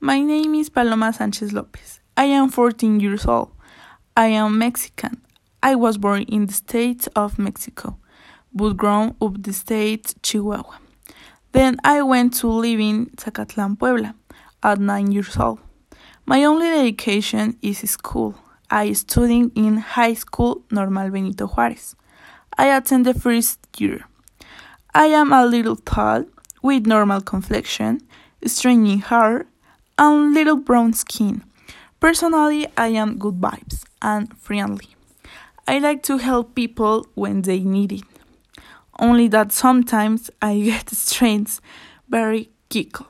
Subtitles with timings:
[0.00, 1.98] My name is Paloma Sanchez Lopez.
[2.16, 3.50] I am 14 years old.
[4.16, 5.20] I am Mexican.
[5.60, 7.98] I was born in the state of Mexico,
[8.54, 10.78] but grown up the state Chihuahua.
[11.50, 14.14] Then I went to live in Zacatlan, Puebla,
[14.62, 15.58] at 9 years old.
[16.26, 18.36] My only education is school.
[18.70, 21.96] I studied in high school Normal Benito Juarez.
[22.56, 24.06] I attend the first year.
[24.94, 26.24] I am a little tall,
[26.62, 28.00] with normal complexion,
[28.46, 29.46] stringy hair,
[29.98, 31.44] and little brown skin.
[32.00, 34.94] Personally, I am good vibes and friendly.
[35.66, 38.04] I like to help people when they need it.
[38.98, 41.58] Only that sometimes I get strange,
[42.08, 43.06] very kickle.